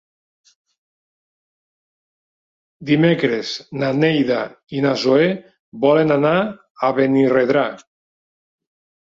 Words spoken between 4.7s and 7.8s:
i na Zoè volen anar a Benirredrà.